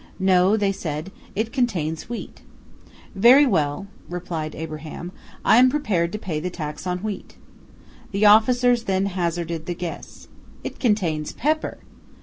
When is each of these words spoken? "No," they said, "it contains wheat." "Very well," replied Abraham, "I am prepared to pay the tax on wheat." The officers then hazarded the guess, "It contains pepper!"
"No," 0.17 0.57
they 0.57 0.71
said, 0.71 1.11
"it 1.35 1.53
contains 1.53 2.09
wheat." 2.09 2.41
"Very 3.13 3.45
well," 3.45 3.85
replied 4.09 4.55
Abraham, 4.55 5.11
"I 5.45 5.57
am 5.57 5.69
prepared 5.69 6.11
to 6.13 6.17
pay 6.17 6.39
the 6.39 6.49
tax 6.49 6.87
on 6.87 7.03
wheat." 7.03 7.35
The 8.11 8.25
officers 8.25 8.85
then 8.85 9.05
hazarded 9.05 9.67
the 9.67 9.75
guess, 9.75 10.27
"It 10.63 10.79
contains 10.79 11.33
pepper!" 11.33 11.77